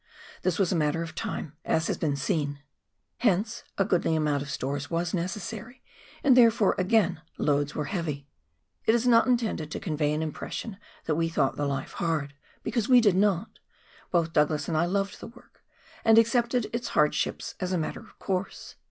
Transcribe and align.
This 0.41 0.57
was 0.57 0.71
a 0.71 0.75
matter 0.75 1.03
of 1.03 1.13
time, 1.13 1.53
as 1.63 1.85
has 1.85 1.95
been 1.99 2.15
seen; 2.15 2.63
hence 3.19 3.63
a 3.77 3.85
goodly 3.85 4.15
amount 4.15 4.41
of 4.41 4.49
stores 4.49 4.89
was 4.89 5.13
necessary, 5.13 5.83
and 6.23 6.35
therefore, 6.35 6.73
again, 6.79 7.21
loads 7.37 7.75
were 7.75 7.85
heav}\ 7.85 8.07
It 8.09 8.25
is 8.95 9.05
not 9.05 9.27
intended 9.27 9.69
to 9.69 9.79
convey 9.79 10.11
an 10.11 10.23
impression 10.23 10.77
that 11.05 11.13
we 11.17 11.29
thought 11.29 11.55
the 11.55 11.67
life 11.67 11.91
hard, 11.91 12.33
because 12.63 12.89
we 12.89 12.99
did 12.99 13.15
not— 13.15 13.59
both 14.11 14.33
Douglas 14.33 14.67
and 14.67 14.75
I 14.75 14.87
loved 14.87 15.19
the 15.19 15.27
work, 15.27 15.63
and 16.03 16.17
accepted 16.17 16.65
its 16.73 16.87
hardships 16.97 17.53
as 17.59 17.71
a 17.71 17.77
matter 17.77 17.99
of 17.99 18.17
course. 18.17 18.73